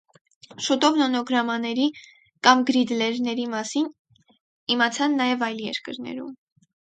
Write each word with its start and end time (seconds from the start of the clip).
Շուտով 0.67 0.95
նոնոգրամաների 0.99 1.83
կամ 2.47 2.63
գրիդլերների 2.69 3.45
մասին 3.53 3.89
իմացան 4.77 5.15
նաև 5.23 5.45
այլ 5.49 5.61
երկրներում։ 5.67 6.33